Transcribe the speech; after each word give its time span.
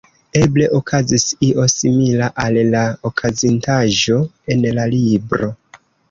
Eble 0.37 0.67
okazis 0.77 1.25
io 1.47 1.65
simila 1.73 2.29
al 2.43 2.57
la 2.75 2.81
okazintaĵo 3.09 4.15
en 4.55 4.65
la 4.79 4.87
libro. 4.95 5.51